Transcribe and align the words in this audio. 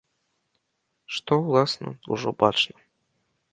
Што, 1.17 1.33
уласна, 1.45 1.87
ужо 2.17 2.29
бачна. 2.43 2.77